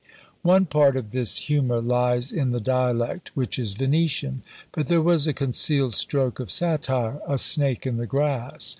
_"One 0.41 0.65
part 0.65 0.95
of 0.97 1.11
this 1.11 1.37
humour 1.37 1.79
lies 1.79 2.31
in 2.31 2.49
the 2.49 2.59
dialect, 2.59 3.29
which 3.35 3.59
is 3.59 3.73
Venetian; 3.75 4.41
but 4.71 4.87
there 4.87 4.99
was 4.99 5.27
a 5.27 5.31
concealed 5.31 5.93
stroke 5.93 6.39
of 6.39 6.49
satire, 6.49 7.19
a 7.27 7.37
snake 7.37 7.85
in 7.85 7.97
the 7.97 8.07
grass. 8.07 8.67